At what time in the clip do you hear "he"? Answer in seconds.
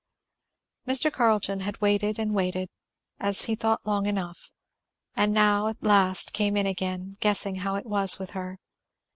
3.43-3.53